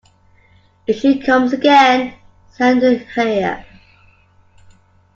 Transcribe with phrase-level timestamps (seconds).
[0.87, 2.15] If she comes again,
[2.57, 3.63] send her here.